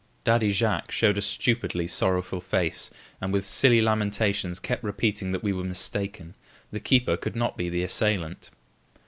Daddy 0.23 0.49
Jacques 0.49 0.89
showed 0.89 1.19
a 1.19 1.21
stupidly 1.21 1.85
sorrowful 1.85 2.41
face 2.41 2.89
and 3.21 3.31
with 3.31 3.45
silly 3.45 3.83
lamentations 3.83 4.57
kept 4.59 4.83
repeating 4.83 5.31
that 5.31 5.43
we 5.43 5.53
were 5.53 5.63
mistaken 5.63 6.33
the 6.71 6.79
keeper 6.79 7.15
could 7.15 7.35
not 7.35 7.55
be 7.55 7.69
the 7.69 7.83
assailant. 7.83 8.49